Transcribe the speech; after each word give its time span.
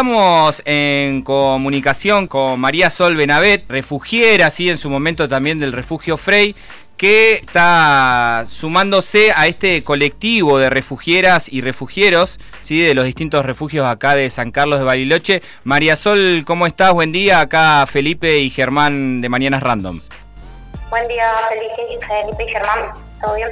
Estamos 0.00 0.62
en 0.64 1.20
comunicación 1.20 2.26
con 2.26 2.58
María 2.58 2.88
Sol 2.88 3.16
Benavet, 3.16 3.66
refugiera, 3.68 4.46
así 4.46 4.70
en 4.70 4.78
su 4.78 4.88
momento 4.88 5.28
también 5.28 5.58
del 5.58 5.74
refugio 5.74 6.16
Frey, 6.16 6.56
que 6.96 7.34
está 7.34 8.44
sumándose 8.46 9.30
a 9.36 9.46
este 9.46 9.84
colectivo 9.84 10.58
de 10.58 10.70
refugieras 10.70 11.52
y 11.52 11.60
refugieros, 11.60 12.38
¿sí? 12.62 12.80
de 12.80 12.94
los 12.94 13.04
distintos 13.04 13.44
refugios 13.44 13.86
acá 13.86 14.14
de 14.14 14.30
San 14.30 14.52
Carlos 14.52 14.78
de 14.78 14.86
Bariloche. 14.86 15.42
María 15.64 15.96
Sol, 15.96 16.44
¿cómo 16.46 16.66
estás? 16.66 16.94
Buen 16.94 17.12
día. 17.12 17.40
Acá 17.40 17.86
Felipe 17.86 18.38
y 18.38 18.48
Germán 18.48 19.20
de 19.20 19.28
Mañanas 19.28 19.62
Random. 19.62 20.00
Buen 20.88 21.08
día, 21.08 21.30
Felipe, 21.50 22.42
y 22.42 22.48
Germán. 22.48 22.94
¿Todo 23.20 23.34
bien? 23.34 23.50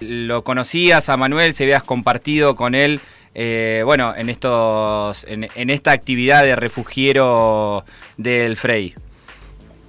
Lo 0.00 0.44
conocías 0.44 1.10
a 1.10 1.18
Manuel, 1.18 1.52
se 1.52 1.64
habías 1.64 1.82
compartido 1.82 2.56
con 2.56 2.74
él 2.74 3.02
eh, 3.34 3.82
bueno, 3.84 4.14
en 4.16 4.28
estos, 4.28 5.24
en, 5.24 5.70
esta 5.70 5.92
actividad 5.92 6.42
de 6.44 6.56
refugiero 6.56 7.84
del 8.16 8.56
Frey. 8.56 8.94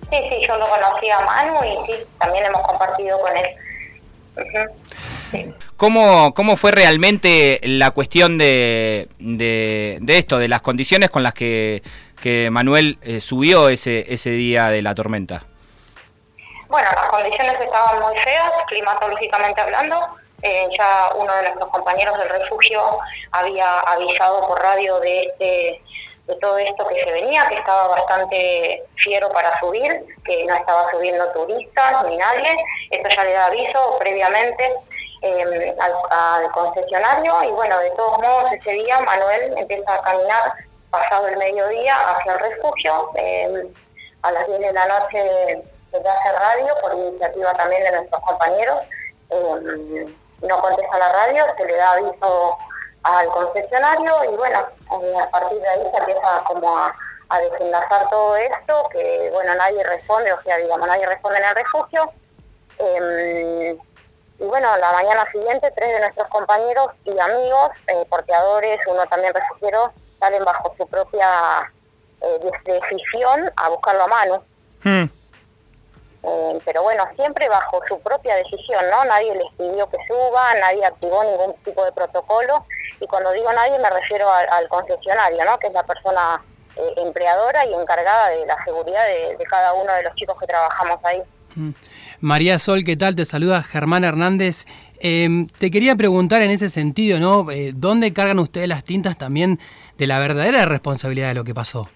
Sí, 0.10 0.18
sí, 0.30 0.48
yo 0.48 0.58
lo 0.58 0.66
conocí 0.66 1.10
a 1.10 1.22
Manu 1.22 1.60
y 1.64 1.92
sí, 1.92 2.00
también 2.20 2.46
hemos 2.46 2.62
compartido 2.62 3.20
con 3.20 3.32
él. 3.38 3.48
¿Cómo, 5.78 6.34
¿Cómo 6.34 6.58
fue 6.58 6.72
realmente 6.72 7.60
la 7.64 7.92
cuestión 7.92 8.38
de, 8.38 9.08
de, 9.20 10.00
esto, 10.08 10.38
de 10.38 10.48
las 10.48 10.62
condiciones 10.62 11.10
con 11.10 11.24
las 11.24 11.34
que, 11.34 11.82
que 12.22 12.50
Manuel 12.52 13.00
eh, 13.02 13.20
subió 13.20 13.70
ese, 13.70 14.14
ese 14.14 14.32
día 14.32 14.68
de 14.70 14.82
la 14.82 14.94
tormenta? 14.94 15.46
Bueno, 16.68 16.90
las 16.96 17.06
condiciones 17.06 17.56
estaban 17.60 18.02
muy 18.02 18.16
feas, 18.20 18.52
climatológicamente 18.68 19.62
hablando. 19.62 20.21
Eh, 20.44 20.70
ya 20.78 21.12
uno 21.16 21.34
de 21.36 21.44
nuestros 21.44 21.70
compañeros 21.70 22.18
del 22.18 22.30
refugio 22.30 22.82
había 23.32 23.80
avisado 23.82 24.48
por 24.48 24.60
radio 24.60 25.00
de, 25.00 25.24
este, 25.24 25.82
de 26.28 26.36
todo 26.38 26.58
esto 26.58 26.88
que 26.88 27.04
se 27.04 27.12
venía, 27.12 27.46
que 27.48 27.56
estaba 27.56 27.90
bastante 27.90 28.84
fiero 28.96 29.30
para 29.30 29.60
subir, 29.60 30.04
que 30.26 30.46
no 30.46 30.56
estaba 30.56 30.90
subiendo 30.92 31.32
turistas 31.32 32.06
ni 32.08 32.18
nadie. 32.18 32.56
Esto 32.90 33.10
ya 33.16 33.24
le 33.24 33.34
da 33.34 33.46
aviso 33.46 33.98
previamente 34.00 34.74
em, 35.22 35.76
al, 35.80 36.52
concesionario 36.52 37.44
y 37.44 37.52
bueno, 37.52 37.78
de 37.80 37.92
todos 37.92 38.18
modos 38.20 38.52
ese 38.54 38.72
día 38.72 39.00
Manuel 39.02 39.58
empieza 39.58 39.94
a 39.94 40.02
caminar 40.02 40.54
pasado 40.90 41.28
el 41.28 41.38
mediodía 41.38 41.96
hacia 42.12 42.34
el 42.34 42.40
refugio. 42.40 43.12
Em, 43.16 43.74
a 44.24 44.32
las 44.32 44.48
10 44.48 44.60
de 44.60 44.74
la 44.74 44.86
noche 44.88 45.64
se 45.92 45.98
hace 45.98 46.32
radio 46.40 46.74
por 46.82 46.94
iniciativa 46.94 47.54
también 47.54 47.84
de 47.84 47.92
nuestros 47.92 48.22
compañeros. 48.24 48.78
Em, 49.30 50.16
no 50.42 50.60
contesta 50.62 50.98
la 50.98 51.10
radio, 51.10 51.46
se 51.58 51.66
le 51.66 51.76
da 51.76 51.92
aviso 51.92 52.58
al 53.04 53.28
concesionario 53.28 54.14
y 54.32 54.36
bueno, 54.36 54.60
eh, 55.02 55.16
a 55.22 55.30
partir 55.30 55.60
de 55.60 55.68
ahí 55.68 55.82
se 55.92 55.98
empieza 55.98 56.44
como 56.46 56.78
a, 56.78 56.94
desenlazar 57.50 58.10
todo 58.10 58.36
esto, 58.36 58.90
que 58.92 59.30
bueno, 59.32 59.56
nadie 59.56 59.82
responde, 59.84 60.34
o 60.34 60.42
sea, 60.42 60.58
digamos, 60.58 60.86
nadie 60.86 61.06
responde 61.06 61.40
en 61.40 61.46
el 61.46 61.56
refugio. 61.56 62.12
Em, 62.78 63.80
y 64.40 64.44
bueno, 64.44 64.76
la 64.76 64.92
mañana 64.92 65.26
siguiente 65.32 65.72
tres 65.74 65.94
de 65.94 66.00
nuestros 66.02 66.28
compañeros 66.28 66.88
y 67.06 67.18
amigos, 67.18 67.70
eh, 67.88 68.06
porteadores, 68.10 68.82
uno 68.86 69.06
también 69.08 69.34
refugiero, 69.34 69.94
salen 70.20 70.44
bajo 70.44 70.76
su 70.78 70.86
propia 70.88 71.72
eh, 72.22 72.52
decisión 72.66 73.50
a 73.56 73.70
buscarlo 73.70 74.04
a 74.04 74.08
mano. 74.08 74.44
Hmm. 74.84 75.21
Eh, 76.24 76.60
pero 76.66 76.84
bueno, 76.84 77.04
siempre 77.16 77.50
bajo 77.50 77.82
su 77.88 78.00
propia 78.00 78.36
decisión, 78.36 78.86
¿no? 78.92 79.04
Nadie 79.06 79.34
les 79.34 79.52
pidió 79.58 79.90
que 79.90 79.98
suba, 80.08 80.54
nadie 80.60 80.86
activó 80.86 81.24
ningún 81.24 81.56
tipo 81.64 81.84
de 81.84 81.92
protocolo. 81.92 82.66
Y 83.00 83.08
cuando 83.08 83.32
digo 83.32 83.52
nadie 83.52 83.80
me 83.80 83.90
refiero 83.90 84.28
al, 84.32 84.68
concesionario, 84.68 85.44
¿no? 85.46 85.58
Que 85.58 85.68
es 85.68 85.74
la 85.74 85.84
persona 85.84 86.42
eh, 86.76 86.94
empleadora 86.98 87.66
y 87.66 87.74
encargada 87.74 88.30
de 88.30 88.46
la 88.46 88.64
seguridad 88.64 89.04
de, 89.08 89.44
cada 89.50 89.74
uno 89.74 89.92
de 89.94 90.04
los 90.04 90.16
chicos 90.16 90.40
que 90.40 90.46
trabajamos 90.46 91.00
ahí. 91.04 91.22
Mm. 91.56 91.72
María 92.20 92.60
Sol, 92.60 92.84
¿qué 92.84 92.96
tal? 92.96 93.16
Te 93.16 93.26
saluda 93.26 93.64
Germán 93.64 94.04
Hernández. 94.04 94.66
Em, 95.00 95.48
te 95.48 95.72
quería 95.72 95.96
preguntar 95.96 96.44
en 96.44 96.52
ese 96.52 96.70
sentido, 96.70 97.20
¿no? 97.20 97.50
Eh, 97.50 97.72
¿Dónde 97.74 98.14
cargan 98.14 98.38
ustedes 98.38 98.68
las 98.68 98.84
tintas 98.84 99.18
también 99.18 99.60
de 99.98 100.06
la 100.06 100.20
verdadera 100.20 100.66
responsabilidad 100.66 101.30
de 101.30 101.34
lo 101.34 101.44
que 101.44 101.56
pasó? 101.56 101.90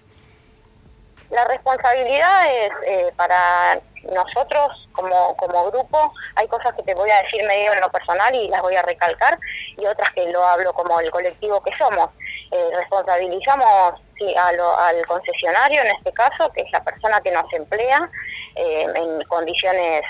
La 1.30 1.44
responsabilidad 1.44 2.46
es 2.84 3.12
para 3.14 3.80
nosotros 4.12 4.88
como, 4.92 5.36
como 5.36 5.70
grupo 5.70 6.12
hay 6.34 6.46
cosas 6.48 6.74
que 6.74 6.82
te 6.82 6.94
voy 6.94 7.10
a 7.10 7.22
decir 7.22 7.44
medio 7.44 7.72
en 7.72 7.80
lo 7.80 7.90
personal 7.90 8.34
y 8.34 8.48
las 8.48 8.62
voy 8.62 8.76
a 8.76 8.82
recalcar 8.82 9.38
y 9.76 9.86
otras 9.86 10.12
que 10.14 10.26
lo 10.30 10.44
hablo 10.44 10.72
como 10.72 10.98
el 11.00 11.10
colectivo 11.10 11.62
que 11.62 11.70
somos. 11.76 12.08
Eh, 12.52 12.70
responsabilizamos 12.76 14.00
sí, 14.18 14.34
al 14.36 15.06
concesionario 15.06 15.82
en 15.82 15.88
este 15.88 16.12
caso, 16.12 16.50
que 16.52 16.62
es 16.62 16.72
la 16.72 16.82
persona 16.82 17.20
que 17.20 17.32
nos 17.32 17.52
emplea 17.52 18.08
eh, 18.54 18.86
en 18.94 19.22
condiciones 19.24 20.02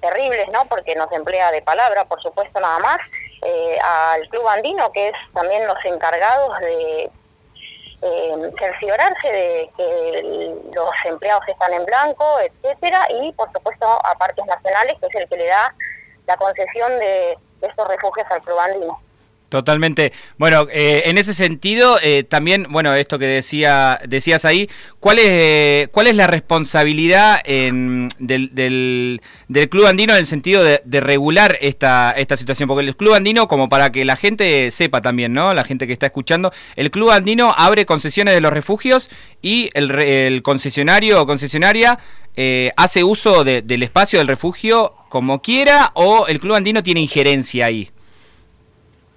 terribles, 0.00 0.48
¿no? 0.52 0.64
Porque 0.66 0.94
nos 0.94 1.10
emplea 1.12 1.50
de 1.52 1.62
palabra, 1.62 2.04
por 2.04 2.20
supuesto, 2.22 2.60
nada 2.60 2.78
más. 2.80 2.98
Eh, 3.42 3.78
al 3.80 4.28
Club 4.28 4.48
Andino, 4.48 4.90
que 4.92 5.08
es 5.08 5.14
también 5.32 5.66
los 5.66 5.76
encargados 5.84 6.58
de 6.60 7.10
eh, 8.02 8.36
de 8.36 9.70
que 9.76 10.54
los 10.72 10.90
empleados 11.04 11.42
están 11.48 11.72
en 11.72 11.84
blanco, 11.84 12.24
etcétera, 12.40 13.06
y 13.10 13.32
por 13.32 13.50
supuesto 13.52 13.86
a 13.86 14.14
parques 14.18 14.44
nacionales, 14.46 14.96
que 15.00 15.06
es 15.06 15.14
el 15.14 15.28
que 15.28 15.36
le 15.36 15.46
da 15.46 15.74
la 16.26 16.36
concesión 16.36 16.98
de, 16.98 17.38
estos 17.60 17.88
refugios 17.88 18.26
al 18.30 18.40
Club 18.42 18.58
Andino. 18.58 19.00
Totalmente. 19.48 20.12
Bueno, 20.36 20.66
eh, 20.70 21.04
en 21.06 21.16
ese 21.16 21.32
sentido, 21.32 21.98
eh, 22.02 22.22
también, 22.22 22.66
bueno, 22.68 22.94
esto 22.94 23.18
que 23.18 23.24
decía, 23.24 23.98
decías 24.06 24.44
ahí, 24.44 24.68
¿cuál 25.00 25.18
es, 25.18 25.88
cuál 25.88 26.06
es 26.06 26.16
la 26.16 26.26
responsabilidad 26.26 27.42
del, 27.44 28.08
del, 28.18 29.68
Club 29.70 29.86
Andino 29.86 30.12
en 30.12 30.18
el 30.18 30.26
sentido 30.26 30.62
de, 30.62 31.00
regular 31.00 31.56
esta, 31.62 32.10
esta 32.10 32.36
situación? 32.36 32.68
Porque 32.68 32.84
el 32.84 32.94
Club 32.94 33.14
Andino, 33.14 33.48
como 33.48 33.70
para 33.70 33.90
que 33.90 34.04
la 34.04 34.16
gente 34.16 34.70
sepa 34.70 35.00
también, 35.00 35.32
¿no? 35.32 35.54
La 35.54 35.64
gente 35.64 35.86
que 35.86 35.94
está 35.94 36.04
escuchando, 36.04 36.52
el 36.76 36.90
Club 36.90 37.10
Andino 37.10 37.54
abre 37.56 37.86
concesiones 37.86 38.34
de 38.34 38.42
los 38.42 38.52
refugios 38.52 39.08
y 39.40 39.70
el, 39.72 39.90
el 39.92 40.42
concesionario 40.42 41.22
o 41.22 41.26
concesionaria 41.26 41.98
eh, 42.36 42.70
hace 42.76 43.02
uso 43.02 43.44
del 43.44 43.82
espacio 43.82 44.18
del 44.18 44.28
refugio 44.28 44.94
como 45.08 45.40
quiera 45.40 45.90
o 45.94 46.26
el 46.28 46.38
Club 46.38 46.54
Andino 46.54 46.82
tiene 46.82 47.00
injerencia 47.00 47.66
ahí 47.66 47.90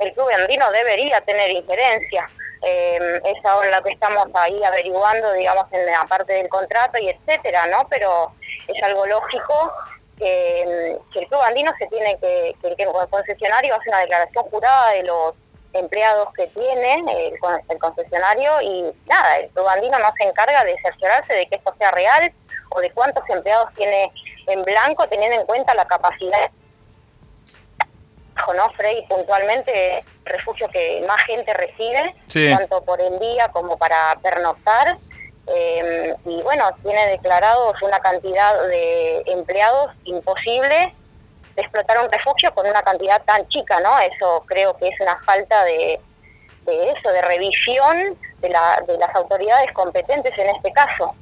el 0.02 0.14
club 0.14 0.30
andino 0.30 0.70
debería 0.72 1.22
tener 1.22 1.52
injerencia. 1.52 2.28
Eh, 2.64 3.22
es 3.24 3.46
ahora 3.46 3.78
lo 3.78 3.84
que 3.84 3.94
estamos 3.94 4.28
ahí 4.34 4.64
averiguando, 4.64 5.32
digamos, 5.34 5.66
en 5.72 5.86
la 5.86 6.04
parte 6.06 6.34
del 6.34 6.50
contrato 6.50 6.98
y 6.98 7.10
etcétera, 7.10 7.68
¿no? 7.68 7.88
Pero 7.90 8.32
es 8.68 8.84
algo 8.84 9.06
lógico 9.06 9.72
que, 10.18 10.62
el 10.62 11.28
club 11.28 11.42
andino 11.42 11.72
se 11.78 11.88
tiene 11.88 12.18
que, 12.20 12.56
que, 12.62 12.84
el 12.84 13.10
concesionario 13.10 13.76
hace 13.76 13.90
una 13.90 14.00
declaración 14.00 14.44
jurada 14.46 14.92
de 14.92 15.04
los 15.04 15.34
empleados 15.74 16.34
que 16.34 16.48
tiene 16.48 16.96
el, 16.96 17.34
el 17.70 17.80
concesionario 17.80 18.62
y 18.62 18.94
nada, 19.06 19.40
el 19.40 19.50
club 19.52 19.68
andino 19.68 19.98
no 20.00 20.12
se 20.18 20.28
encarga 20.28 20.64
de 20.66 20.76
cerciorarse 20.84 21.34
de 21.34 21.48
que 21.48 21.56
esto 21.56 21.74
sea 21.78 21.92
real 21.92 22.32
o 22.72 22.82
de 22.82 22.92
cuántos 22.92 23.28
empleados 23.30 23.74
tiene 23.76 24.12
en 24.48 24.64
blanco 24.64 25.08
teniendo 25.08 25.40
en 25.40 25.46
cuenta 25.46 25.74
la 25.74 25.86
capacidad 25.86 26.52
¿no? 28.54 28.70
Frey 28.72 29.06
puntualmente 29.08 30.04
refugio 30.26 30.68
que 30.70 31.04
más 31.08 31.22
gente 31.26 31.54
recibe, 31.54 32.16
tanto 32.56 32.84
por 32.84 33.00
el 33.02 33.20
día 33.20 33.50
como 33.50 33.78
para 33.78 34.18
pernoctar. 34.22 34.98
Eh, 35.48 36.14
y 36.26 36.42
bueno, 36.44 36.70
tiene 36.84 37.08
declarados 37.08 37.76
una 37.82 38.00
cantidad 38.00 38.68
de 38.68 39.24
empleados 39.26 39.92
imposible 40.06 40.94
de 41.56 41.62
explotar 41.62 42.00
un 42.00 42.12
refugio 42.12 42.54
con 42.54 42.68
una 42.68 42.82
cantidad 42.82 43.22
tan 43.24 43.48
chica, 43.50 43.80
¿no? 43.82 44.00
Eso 44.00 44.44
creo 44.46 44.78
que 44.78 44.88
es 44.88 45.00
una 45.02 45.20
falta 45.24 45.64
de, 45.66 46.00
de 46.66 46.92
eso, 46.92 47.10
de 47.12 47.22
revisión 47.22 48.18
de, 48.40 48.50
la, 48.50 48.84
de 48.88 48.98
las 48.98 49.14
autoridades 49.16 49.72
competentes 49.74 50.38
en 50.38 50.56
este 50.56 50.72
caso. 50.72 51.16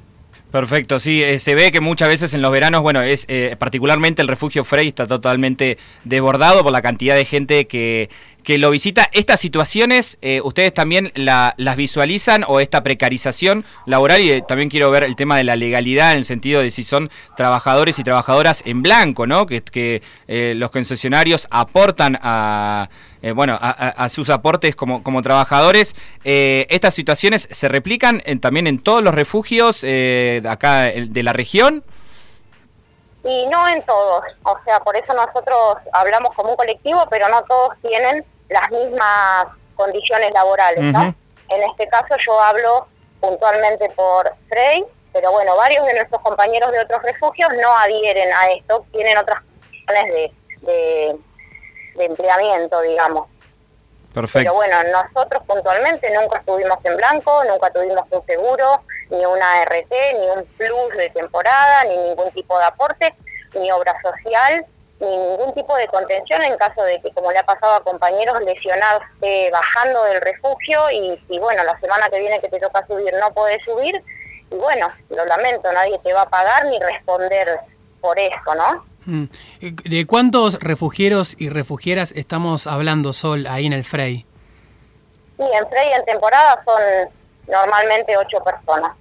Perfecto, 0.50 0.98
sí, 0.98 1.22
eh, 1.22 1.38
se 1.38 1.54
ve 1.54 1.70
que 1.70 1.80
muchas 1.80 2.08
veces 2.08 2.34
en 2.34 2.42
los 2.42 2.50
veranos, 2.50 2.82
bueno, 2.82 3.02
es 3.02 3.24
eh, 3.28 3.54
particularmente 3.56 4.20
el 4.20 4.26
refugio 4.26 4.64
Frey 4.64 4.88
está 4.88 5.06
totalmente 5.06 5.78
desbordado 6.02 6.64
por 6.64 6.72
la 6.72 6.82
cantidad 6.82 7.14
de 7.14 7.24
gente 7.24 7.68
que, 7.68 8.10
que 8.42 8.58
lo 8.58 8.70
visita. 8.70 9.08
¿Estas 9.12 9.40
situaciones 9.40 10.18
eh, 10.22 10.40
ustedes 10.42 10.74
también 10.74 11.12
la, 11.14 11.54
las 11.56 11.76
visualizan 11.76 12.44
o 12.46 12.60
esta 12.60 12.82
precarización 12.82 13.64
laboral? 13.86 14.20
Y 14.20 14.42
también 14.42 14.68
quiero 14.68 14.90
ver 14.90 15.04
el 15.04 15.16
tema 15.16 15.36
de 15.36 15.44
la 15.44 15.56
legalidad 15.56 16.12
en 16.12 16.18
el 16.18 16.24
sentido 16.24 16.60
de 16.60 16.70
si 16.70 16.84
son 16.84 17.10
trabajadores 17.36 17.98
y 17.98 18.04
trabajadoras 18.04 18.62
en 18.64 18.82
blanco, 18.82 19.26
¿no? 19.26 19.46
Que, 19.46 19.62
que 19.62 20.02
los 20.56 20.70
concesionarios 20.70 21.46
aportan 21.50 22.18
a 22.22 22.88
eh, 23.22 23.32
bueno, 23.32 23.58
a, 23.60 24.08
sus 24.08 24.30
aportes 24.30 24.74
como, 24.74 25.02
como 25.02 25.20
trabajadores. 25.20 25.94
Eh, 26.24 26.66
¿Estas 26.70 26.94
situaciones 26.94 27.48
se 27.50 27.68
replican 27.68 28.22
también 28.40 28.66
en 28.66 28.78
todos 28.78 29.02
los 29.02 29.14
refugios 29.14 29.80
eh, 29.82 30.42
acá 30.48 30.84
de 30.84 31.22
la 31.22 31.32
región? 31.32 31.84
Y 33.22 33.46
no 33.48 33.68
en 33.68 33.82
todos, 33.82 34.24
o 34.44 34.58
sea, 34.64 34.80
por 34.80 34.96
eso 34.96 35.12
nosotros 35.12 35.76
hablamos 35.92 36.34
como 36.34 36.50
un 36.50 36.56
colectivo, 36.56 37.06
pero 37.10 37.28
no 37.28 37.42
todos 37.44 37.74
tienen 37.82 38.24
las 38.48 38.70
mismas 38.70 39.46
condiciones 39.76 40.32
laborales, 40.32 40.92
¿no? 40.92 41.14
en 41.50 41.62
este 41.64 41.88
caso 41.88 42.14
yo 42.26 42.40
hablo 42.40 42.86
puntualmente 43.20 43.88
por 43.90 44.32
Frey, 44.48 44.84
pero 45.12 45.32
bueno, 45.32 45.56
varios 45.56 45.84
de 45.86 45.94
nuestros 45.94 46.22
compañeros 46.22 46.70
de 46.72 46.80
otros 46.80 47.02
refugios 47.02 47.50
no 47.60 47.76
adhieren 47.78 48.32
a 48.32 48.50
esto, 48.52 48.84
tienen 48.92 49.18
otras 49.18 49.40
condiciones 49.42 50.32
de, 50.62 51.16
de, 51.96 52.04
empleamiento, 52.04 52.80
digamos. 52.80 53.28
Perfecto. 54.14 54.38
Pero 54.38 54.54
bueno, 54.54 54.76
nosotros 54.84 55.42
puntualmente 55.46 56.10
nunca 56.10 56.38
estuvimos 56.38 56.78
en 56.84 56.96
blanco, 56.96 57.44
nunca 57.44 57.70
tuvimos 57.70 58.02
un 58.10 58.24
seguro, 58.26 58.82
ni 59.10 59.24
una 59.24 59.64
RT, 59.64 59.92
ni 60.18 60.26
un 60.36 60.44
plus 60.56 60.96
de 60.96 61.10
temporada, 61.10 61.84
ni 61.84 61.96
ningún 61.96 62.30
tipo 62.32 62.58
de 62.58 62.64
aporte, 62.64 63.14
ni 63.58 63.70
obra 63.72 63.94
social, 64.02 64.64
ni 65.00 65.16
ningún 65.16 65.54
tipo 65.54 65.74
de 65.76 65.88
contención 65.88 66.42
en 66.42 66.56
caso 66.56 66.82
de 66.82 67.00
que, 67.00 67.10
como 67.12 67.32
le 67.32 67.38
ha 67.38 67.44
pasado 67.44 67.74
a 67.74 67.82
compañeros, 67.82 68.40
lesionarse 68.42 69.50
bajando 69.50 70.04
del 70.04 70.20
refugio 70.20 70.90
y 70.90 71.18
si, 71.26 71.38
bueno, 71.38 71.64
la 71.64 71.78
semana 71.80 72.08
que 72.10 72.20
viene 72.20 72.40
que 72.40 72.48
te 72.48 72.60
toca 72.60 72.86
subir 72.86 73.12
no 73.18 73.32
podés 73.32 73.64
subir, 73.64 74.02
y 74.50 74.54
bueno, 74.54 74.88
lo 75.08 75.24
lamento, 75.26 75.72
nadie 75.72 75.98
te 76.00 76.12
va 76.12 76.22
a 76.22 76.28
pagar 76.28 76.66
ni 76.66 76.78
responder 76.78 77.60
por 78.00 78.18
eso, 78.18 78.54
¿no? 78.54 78.84
Mm. 79.06 79.24
¿De 79.60 80.06
cuántos 80.06 80.58
refugieros 80.60 81.34
y 81.38 81.48
refugieras 81.48 82.12
estamos 82.12 82.66
hablando, 82.66 83.12
Sol, 83.12 83.46
ahí 83.46 83.66
en 83.66 83.72
el 83.72 83.84
Frey? 83.84 84.26
Sí, 85.36 85.44
en 85.52 85.68
Frey 85.68 85.92
en 85.92 86.04
temporada 86.04 86.62
son 86.64 87.10
normalmente 87.48 88.16
ocho 88.16 88.42
personas 88.44 88.99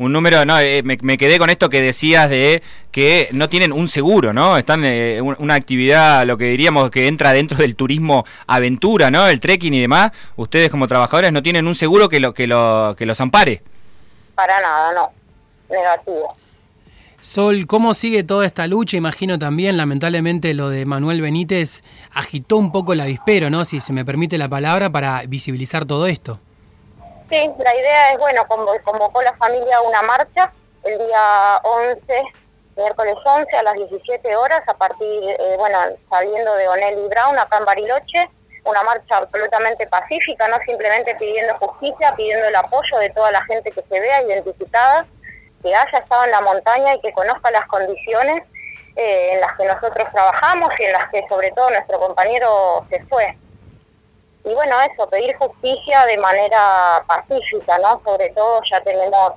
un 0.00 0.14
número, 0.14 0.46
no, 0.46 0.58
eh, 0.58 0.82
me, 0.82 1.18
quedé 1.18 1.38
con 1.38 1.50
esto 1.50 1.68
que 1.68 1.82
decías 1.82 2.30
de 2.30 2.62
que 2.90 3.28
no 3.32 3.50
tienen 3.50 3.70
un 3.70 3.86
seguro, 3.86 4.32
¿no? 4.32 4.56
Están 4.56 4.82
eh, 4.82 5.20
una 5.20 5.52
actividad, 5.52 6.24
lo 6.24 6.38
que 6.38 6.46
diríamos 6.46 6.90
que 6.90 7.06
entra 7.06 7.34
dentro 7.34 7.58
del 7.58 7.76
turismo 7.76 8.24
aventura, 8.46 9.10
¿no? 9.10 9.28
El 9.28 9.40
trekking 9.40 9.74
y 9.74 9.80
demás. 9.82 10.12
Ustedes 10.36 10.70
como 10.70 10.88
trabajadores 10.88 11.32
no 11.32 11.42
tienen 11.42 11.66
un 11.66 11.74
seguro 11.74 12.08
que 12.08 12.18
lo 12.18 12.32
que 12.32 12.46
lo 12.46 12.94
que 12.96 13.04
los 13.04 13.20
ampare. 13.20 13.62
Para 14.34 14.58
nada, 14.62 14.94
no. 14.94 15.10
Negativo. 15.68 16.34
Sol, 17.20 17.66
¿cómo 17.66 17.92
sigue 17.92 18.22
toda 18.22 18.46
esta 18.46 18.66
lucha? 18.66 18.96
Imagino 18.96 19.38
también, 19.38 19.76
lamentablemente, 19.76 20.54
lo 20.54 20.70
de 20.70 20.86
Manuel 20.86 21.20
Benítez 21.20 21.84
agitó 22.10 22.56
un 22.56 22.72
poco 22.72 22.94
el 22.94 23.00
avispero, 23.00 23.50
¿no? 23.50 23.66
Si 23.66 23.80
se 23.80 23.92
me 23.92 24.06
permite 24.06 24.38
la 24.38 24.48
palabra, 24.48 24.88
para 24.88 25.24
visibilizar 25.26 25.84
todo 25.84 26.06
esto. 26.06 26.40
Sí, 27.30 27.48
la 27.58 27.76
idea 27.76 28.12
es, 28.12 28.18
bueno, 28.18 28.44
convocó 28.48 29.22
la 29.22 29.32
familia 29.34 29.76
a 29.76 29.82
una 29.82 30.02
marcha 30.02 30.52
el 30.82 30.98
día 30.98 31.60
11, 31.62 32.22
miércoles 32.76 33.14
11 33.24 33.56
a 33.56 33.62
las 33.62 33.74
17 33.74 34.34
horas, 34.34 34.62
a 34.66 34.74
partir, 34.74 35.06
eh, 35.06 35.54
bueno, 35.56 35.78
saliendo 36.10 36.52
de 36.56 36.66
Onel 36.66 37.08
Brown 37.08 37.38
acá 37.38 37.58
en 37.58 37.66
Bariloche, 37.66 38.28
una 38.64 38.82
marcha 38.82 39.18
absolutamente 39.18 39.86
pacífica, 39.86 40.48
no 40.48 40.56
simplemente 40.66 41.14
pidiendo 41.14 41.54
justicia, 41.54 42.12
pidiendo 42.16 42.48
el 42.48 42.56
apoyo 42.56 42.98
de 42.98 43.10
toda 43.10 43.30
la 43.30 43.44
gente 43.44 43.70
que 43.70 43.82
se 43.82 44.00
vea 44.00 44.22
identificada, 44.22 45.06
que 45.62 45.72
haya 45.72 45.98
estado 45.98 46.24
en 46.24 46.32
la 46.32 46.40
montaña 46.40 46.96
y 46.96 47.00
que 47.00 47.12
conozca 47.12 47.52
las 47.52 47.66
condiciones 47.66 48.42
eh, 48.96 49.34
en 49.34 49.40
las 49.40 49.56
que 49.56 49.66
nosotros 49.66 50.08
trabajamos 50.10 50.70
y 50.80 50.82
en 50.82 50.92
las 50.94 51.08
que 51.10 51.24
sobre 51.28 51.52
todo 51.52 51.70
nuestro 51.70 52.00
compañero 52.00 52.84
se 52.90 53.04
fue 53.04 53.36
y 54.44 54.54
bueno, 54.54 54.76
eso, 54.80 55.08
pedir 55.08 55.36
justicia 55.36 56.06
de 56.06 56.16
manera 56.16 57.04
pacífica, 57.06 57.78
¿no? 57.78 58.00
Sobre 58.04 58.30
todo 58.30 58.60
ya 58.70 58.80
tenemos 58.80 59.32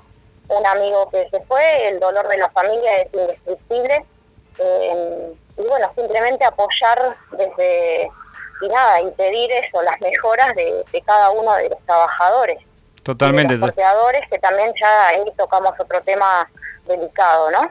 un 0.48 0.66
amigo 0.66 1.10
que 1.10 1.28
se 1.30 1.42
fue, 1.42 1.90
el 1.90 2.00
dolor 2.00 2.28
de 2.28 2.38
la 2.38 2.50
familia 2.52 3.02
es 3.02 3.14
indescriptible. 3.14 4.06
Eh, 4.60 5.34
y 5.58 5.62
bueno, 5.64 5.92
simplemente 5.96 6.46
apoyar 6.46 7.16
desde, 7.32 8.10
y 8.62 8.68
nada, 8.70 9.02
y 9.02 9.12
pedir 9.12 9.52
eso, 9.52 9.82
las 9.82 10.00
mejoras 10.00 10.56
de, 10.56 11.04
cada 11.06 11.32
uno 11.32 11.54
de 11.56 11.70
los 11.70 11.80
trabajadores. 11.86 12.60
Totalmente. 13.04 13.56
Y 13.56 13.58
de 13.58 13.68
los 13.68 13.76
que 14.30 14.40
también 14.40 14.74
ya 14.80 15.08
ahí 15.10 15.24
tocamos 15.38 15.74
otro 15.78 16.02
tema 16.02 16.50
delicado, 16.86 17.52
¿no? 17.52 17.70